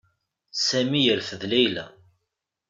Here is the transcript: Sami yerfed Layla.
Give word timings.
Sami 0.67 1.01
yerfed 1.03 1.41
Layla. 1.51 1.85